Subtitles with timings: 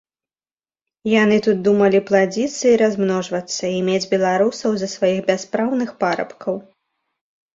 [1.23, 6.55] Яны тут думалі пладзіцца і размножвацца і мець беларусаў за сваіх бяспраўных парабкаў.